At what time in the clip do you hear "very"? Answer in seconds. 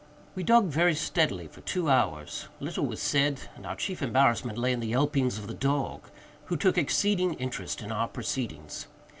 0.65-0.95